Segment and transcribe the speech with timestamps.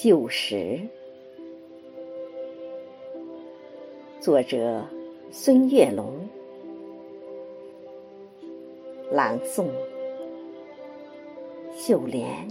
[0.00, 0.78] 旧时，
[4.20, 4.86] 作者
[5.28, 6.14] 孙月龙，
[9.10, 9.66] 朗诵
[11.74, 12.46] 秀莲。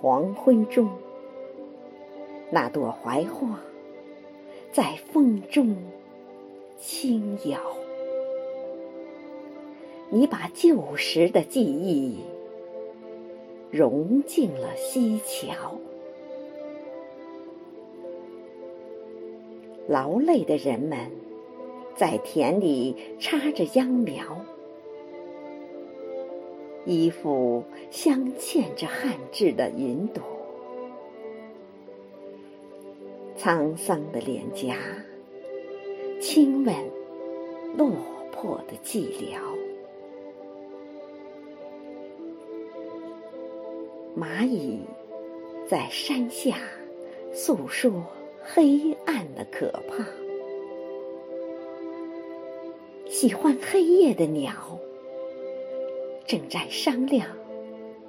[0.00, 0.90] 黄昏中，
[2.50, 3.60] 那朵槐花
[4.72, 5.76] 在风中。
[6.84, 7.60] 轻摇，
[10.10, 12.18] 你把旧时的记忆
[13.70, 15.78] 融进了溪桥。
[19.86, 20.98] 劳累的人们
[21.94, 24.44] 在田里插着秧苗，
[26.84, 30.20] 衣服镶嵌着汗渍的云朵，
[33.38, 34.76] 沧桑的脸颊。
[36.34, 36.74] 亲吻
[37.76, 37.90] 落
[38.32, 39.38] 魄的寂寥，
[44.18, 44.80] 蚂蚁
[45.68, 46.56] 在山下
[47.34, 47.92] 诉说
[48.42, 50.06] 黑暗的可怕，
[53.10, 54.54] 喜欢黑夜的鸟
[56.24, 57.28] 正在商量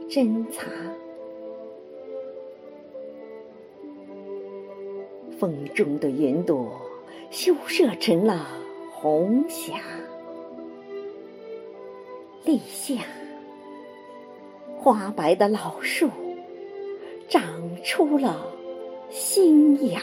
[0.07, 0.71] 侦查，
[5.37, 6.71] 风中的云朵。
[7.33, 8.47] 羞涩成了
[8.91, 9.73] 红霞，
[12.45, 13.01] 立夏，
[14.77, 16.07] 花白的老树
[17.27, 17.43] 长
[17.83, 18.45] 出了
[19.09, 19.99] 新芽。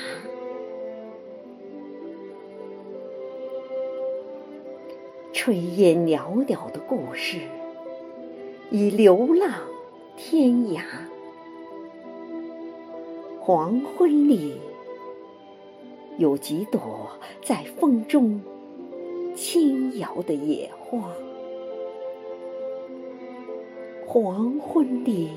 [5.32, 7.38] 炊烟袅袅的故事
[8.72, 9.52] 已流浪
[10.16, 10.82] 天涯，
[13.38, 14.60] 黄昏里。
[16.20, 17.08] 有几朵
[17.42, 18.38] 在风中
[19.34, 21.10] 轻摇的野花，
[24.06, 25.30] 黄昏里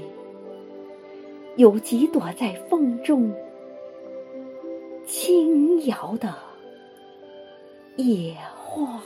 [1.55, 3.33] 有几朵在风中
[5.05, 6.35] 轻摇的
[7.95, 9.01] 野花。